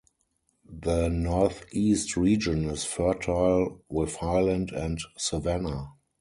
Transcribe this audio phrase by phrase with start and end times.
[0.67, 5.91] The northeast region is fertile with highland and savannah.